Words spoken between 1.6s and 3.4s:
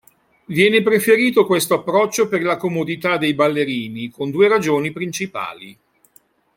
approccio per la comodità dei